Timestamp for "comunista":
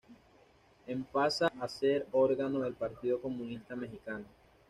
3.21-3.75